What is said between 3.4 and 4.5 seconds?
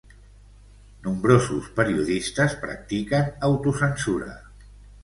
autocensura.